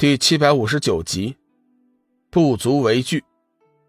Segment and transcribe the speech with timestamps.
[0.00, 1.36] 第七百五十九集，
[2.30, 3.24] 不足为惧。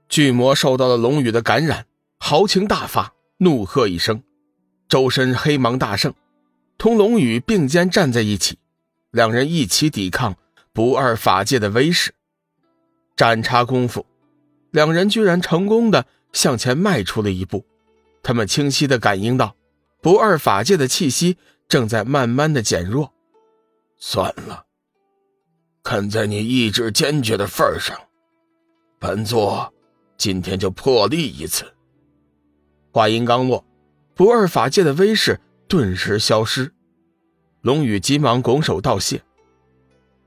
[0.08, 1.86] 巨魔受到了龙宇的感染，
[2.18, 4.24] 豪情大发，怒喝一声，
[4.88, 6.12] 周身黑芒大盛，
[6.80, 8.58] 同龙宇并肩站在一起，
[9.12, 10.36] 两人一起抵抗
[10.74, 12.16] 不二法界的威势。
[13.16, 14.08] 盏茶功夫，
[14.72, 17.64] 两人居然成功的向前迈出了一步。
[18.24, 19.56] 他们清晰的感应到，
[20.02, 21.38] 不二法界的气息
[21.68, 23.14] 正在慢慢的减弱。
[24.00, 24.66] 算了。
[25.90, 28.00] 看在你意志坚决的份上，
[29.00, 29.74] 本座
[30.20, 31.66] 今天就破例一次。
[32.92, 33.66] 话音刚落，
[34.14, 36.72] 不二法界的威势顿时消失。
[37.62, 39.20] 龙宇急忙拱手道谢：“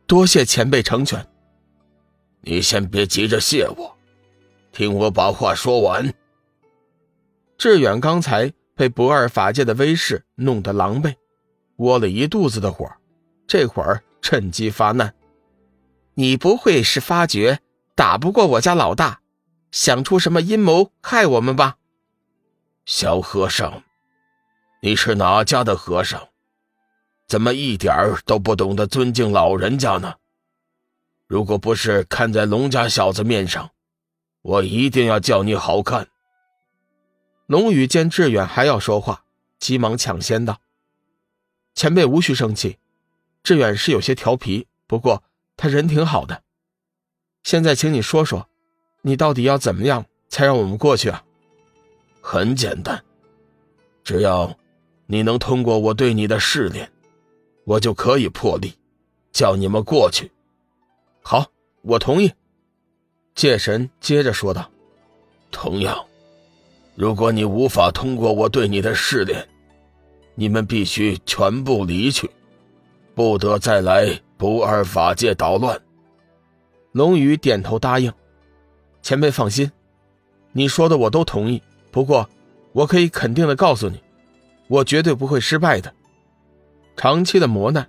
[0.05, 1.24] 多谢前辈成全。”
[2.42, 3.97] 你先别急着谢我，
[4.72, 6.12] 听我把话说完。
[7.56, 11.14] 志远刚才被不二法界的威势弄得狼狈，
[11.77, 12.91] 窝了一肚子的火，
[13.47, 15.14] 这会儿趁机发难。
[16.14, 17.60] 你不会是发觉
[17.94, 19.20] 打不过我家老大，
[19.70, 21.78] 想出什么阴谋害我们吧？
[22.84, 23.82] 小和尚，
[24.82, 26.28] 你是哪家的和尚？
[27.27, 27.94] 怎么一点
[28.27, 30.16] 都不懂得尊敬老人家呢？
[31.27, 33.70] 如果不是看在龙家小子面上，
[34.42, 36.08] 我一定要叫你好看。
[37.47, 39.24] 龙宇见志远还要说话，
[39.58, 40.60] 急忙抢先道
[41.74, 42.78] ：“前辈无需生气，
[43.42, 45.22] 志远是有些调皮，不过……”
[45.62, 46.42] 他人挺好的，
[47.44, 48.48] 现在请你说说，
[49.02, 51.22] 你到底要怎么样才让我们过去啊？
[52.20, 53.00] 很简单，
[54.02, 54.58] 只要
[55.06, 56.91] 你能通过我对你的试炼，
[57.62, 58.74] 我就可以破例，
[59.30, 60.32] 叫你们过去。
[61.22, 61.46] 好，
[61.82, 62.32] 我同意。
[63.36, 64.69] 界神接着说道
[65.52, 66.04] ：“同样，
[66.97, 69.48] 如果你无法通过我对你的试炼，
[70.34, 72.28] 你们必须全部离去，
[73.14, 75.80] 不得再来。”不二法界捣乱，
[76.90, 78.12] 龙宇点头答应。
[79.00, 79.70] 前辈放心，
[80.50, 81.62] 你说的我都同意。
[81.92, 82.28] 不过，
[82.72, 84.02] 我可以肯定的告诉你，
[84.66, 85.94] 我绝对不会失败的。
[86.97, 87.88] 长期的磨难，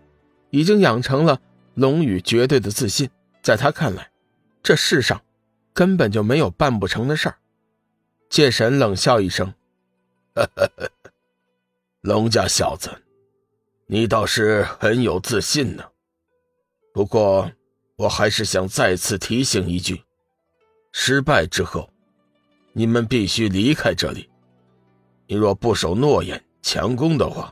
[0.51, 1.41] 已经养成了
[1.73, 3.09] 龙宇绝对的自信。
[3.41, 4.11] 在他看来，
[4.61, 5.19] 这世上
[5.73, 7.35] 根本就没有办不成的事儿。
[8.29, 9.51] 界神冷笑一声
[10.37, 10.91] ：“呵呵呵
[12.01, 12.91] 龙家小子，
[13.87, 15.85] 你倒是很有自信呢。”
[16.93, 17.51] 不过，
[17.95, 20.03] 我还是想再次提醒一句：
[20.91, 21.89] 失败之后，
[22.71, 24.29] 你们必须离开这里。
[25.25, 27.51] 你若不守诺言，强攻的话，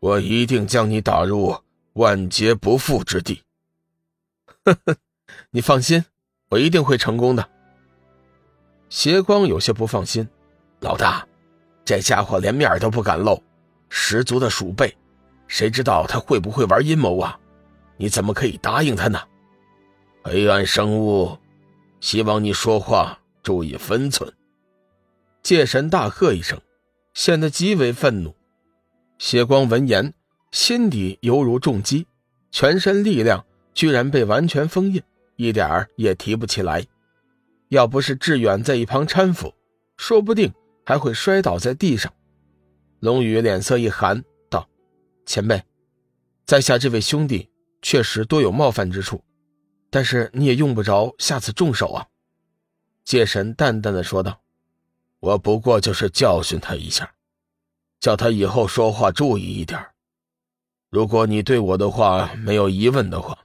[0.00, 1.56] 我一定将你打入
[1.92, 3.40] 万劫不复之地。
[4.64, 4.96] 呵呵，
[5.50, 6.04] 你放心，
[6.48, 7.48] 我一定会成功的。
[8.88, 10.28] 邪光有些不放心，
[10.80, 11.24] 老大，
[11.84, 13.40] 这家伙连面都不敢露，
[13.88, 14.92] 十足的鼠辈，
[15.46, 17.38] 谁知道他会不会玩阴谋啊？
[17.96, 19.18] 你怎么可以答应他呢？
[20.22, 21.38] 黑暗生物，
[22.00, 24.32] 希望你说话注意分寸。
[25.42, 26.60] 界神大喝一声，
[27.14, 28.34] 显得极为愤怒。
[29.18, 30.12] 血光闻言，
[30.50, 32.06] 心底犹如重击，
[32.50, 35.02] 全身力量居然被完全封印，
[35.36, 36.84] 一点儿也提不起来。
[37.68, 39.54] 要不是志远在一旁搀扶，
[39.96, 40.52] 说不定
[40.84, 42.12] 还会摔倒在地上。
[43.00, 44.68] 龙宇脸色一寒，道
[45.24, 45.62] ：“前辈，
[46.44, 47.48] 在下这位兄弟。”
[47.88, 49.22] 确实多有冒犯之处，
[49.90, 52.04] 但是你也用不着下此重手啊。”
[53.06, 54.40] 界神淡淡的说道
[55.20, 57.14] ，“我不过就是教训他一下，
[58.00, 59.80] 叫他以后说话注意一点。
[60.90, 63.38] 如果你对我的话没有疑问的话，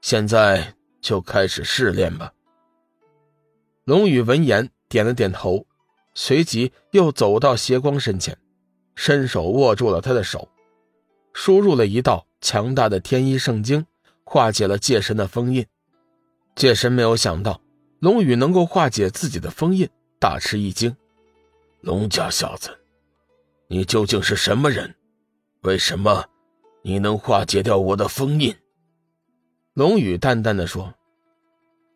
[0.00, 2.32] 现在就开始试炼吧。”
[3.84, 5.66] 龙宇闻言点了点头，
[6.14, 8.38] 随即又走到邪光身前，
[8.94, 10.48] 伸手握住了他的手，
[11.34, 12.26] 输入了一道。
[12.44, 13.86] 强大的天一圣经
[14.22, 15.64] 化解了界神的封印，
[16.54, 17.58] 界神没有想到
[18.00, 19.88] 龙宇能够化解自己的封印，
[20.20, 20.94] 大吃一惊。
[21.80, 22.78] 龙家小子，
[23.66, 24.94] 你究竟是什么人？
[25.62, 26.22] 为什么
[26.82, 28.54] 你能化解掉我的封印？
[29.72, 30.92] 龙宇淡淡的说：“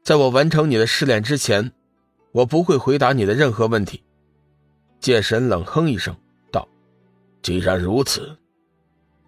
[0.03, 1.71] 在我完成你的试炼之前，
[2.33, 4.03] 我不会回答你的任何问题。”
[4.99, 6.17] 界神冷哼一声
[6.51, 6.67] 道
[7.43, 8.35] ：“既然如此。”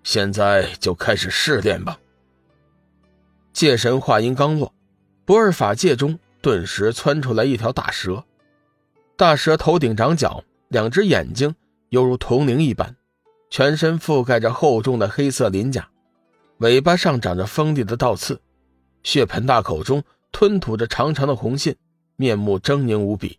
[0.03, 1.99] 现在就开始试炼吧。
[3.53, 4.73] 界神话音刚落，
[5.25, 8.25] 不二法界中顿时窜出来一条大蛇。
[9.17, 11.55] 大蛇头顶长角，两只眼睛
[11.91, 12.97] 犹如铜铃一般，
[13.51, 15.91] 全身覆盖着厚重的黑色鳞甲，
[16.59, 18.41] 尾巴上长着锋利的倒刺，
[19.03, 20.03] 血盆大口中
[20.33, 21.77] 吞吐着长长的红信，
[22.17, 23.39] 面目狰狞无比。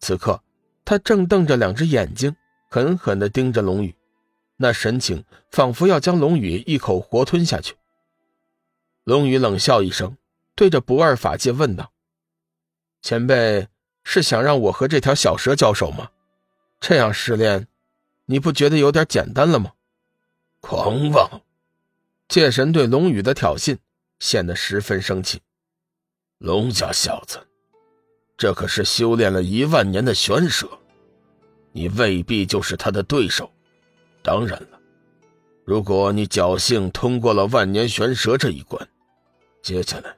[0.00, 0.42] 此刻，
[0.84, 2.34] 他正瞪着两只眼睛，
[2.68, 3.94] 狠狠地盯着龙宇。
[4.56, 7.74] 那神情仿佛要将龙宇一口活吞下去。
[9.04, 10.16] 龙宇冷笑一声，
[10.54, 11.92] 对着不二法界问道
[13.02, 13.68] ：“前辈
[14.02, 16.10] 是想让我和这条小蛇交手吗？
[16.80, 17.68] 这样试炼，
[18.24, 19.72] 你不觉得有点简单了吗？”
[20.60, 21.42] 狂妄！
[22.28, 23.78] 界神对龙宇的挑衅
[24.18, 25.40] 显得十分生气。
[26.38, 27.46] 龙家小子，
[28.36, 30.68] 这可是修炼了一万年的玄蛇，
[31.72, 33.52] 你未必就是他的对手。
[34.26, 34.80] 当然了，
[35.64, 38.88] 如果你侥幸通过了万年玄蛇这一关，
[39.62, 40.16] 接下来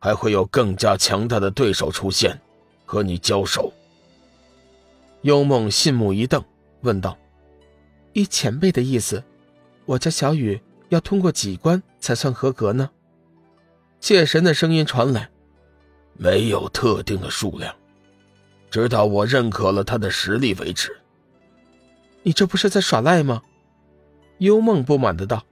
[0.00, 2.36] 还会有更加强大的对手出现，
[2.84, 3.72] 和你交手。
[5.22, 6.42] 幽梦信目一瞪，
[6.80, 7.16] 问道
[8.14, 9.22] ：“依前辈的意思，
[9.84, 12.90] 我家小雨要通过几关才算合格呢？”
[14.00, 15.30] 界神的声音传来。
[16.14, 17.72] 没有特定的数量，
[18.72, 21.00] 直到我认可了他的实力为止。
[22.26, 23.40] 你这不是在耍赖吗？
[24.38, 25.46] 幽梦不满的道。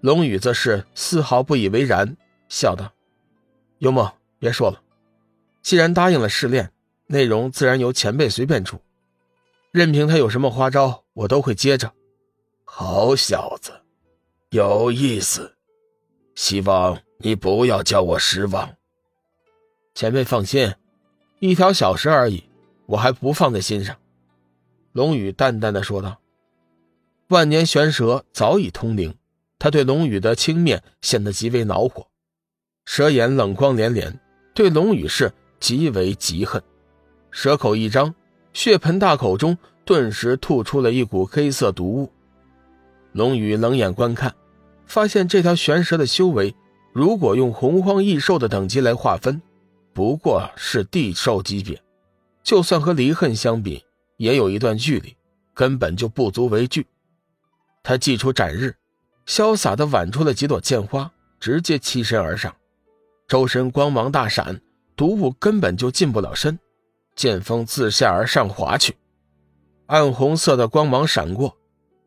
[0.00, 2.16] 龙宇则是丝毫不以为然，
[2.48, 2.90] 笑道
[3.80, 4.80] ：“幽梦，别说了，
[5.60, 6.72] 既然答应了试炼，
[7.08, 8.80] 内容自然由前辈随便出，
[9.72, 11.92] 任凭他有什么花招，我都会接着。”
[12.64, 13.70] 好小子，
[14.52, 15.54] 有意思，
[16.34, 18.74] 希望你不要叫我失望。
[19.94, 20.72] 前辈放心，
[21.40, 22.42] 一条小蛇而已，
[22.86, 23.94] 我还不放在心上。”
[24.94, 26.18] 龙宇淡淡的说道。
[27.28, 29.12] 万年玄蛇早已通灵，
[29.58, 32.06] 他对龙宇的轻蔑显得极为恼火，
[32.84, 34.20] 蛇眼冷光连连，
[34.54, 36.62] 对龙宇是极为嫉恨。
[37.32, 38.14] 蛇口一张，
[38.52, 42.12] 血盆大口中顿时吐出了一股黑色毒雾。
[43.10, 44.32] 龙宇冷眼观看，
[44.86, 46.54] 发现这条玄蛇的修为，
[46.92, 49.42] 如果用洪荒异兽的等级来划分。
[49.92, 51.82] 不过是地兽级别，
[52.44, 53.84] 就算和离恨相比，
[54.16, 55.16] 也有一段距离，
[55.52, 56.86] 根本就不足为惧。
[57.82, 58.74] 他祭出斩日，
[59.26, 62.54] 潇洒的挽出了几朵剑花，直接欺身而上，
[63.28, 64.60] 周身光芒大闪，
[64.96, 66.58] 毒物根本就近不了身，
[67.14, 68.96] 剑锋自下而上划去，
[69.86, 71.56] 暗红色的光芒闪过，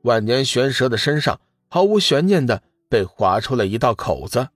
[0.01, 1.39] 万年玄蛇的身上
[1.69, 4.47] 毫无悬念的被划出了一道口子。